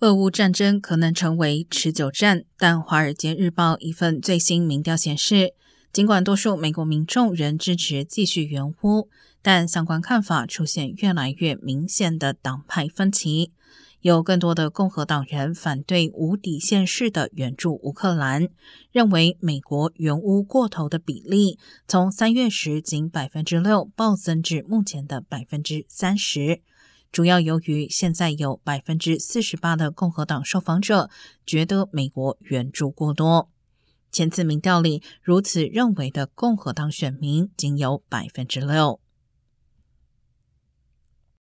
[0.00, 5.52] 俄乌战争可能成为持久战，但《华尔街日报》一份最新民调显示，
[5.92, 9.10] 尽管多数美国民众仍支持继续援乌，
[9.42, 13.52] 但相关看法出现越来越明显的党派分歧。
[14.00, 18.48] 有更多的共和党人反对无底线式的援助乌克兰，
[18.92, 26.62] 认为美国援乌过头的比例从三月时仅百分之六暴增至目前的百分之三十。
[27.12, 31.10] 主要由于现在有百分之四十八的共和党受访者
[31.44, 33.50] 觉得美国援助过多，
[34.12, 39.00] 前次民调里如此认为的共和党选民仅有百分之六。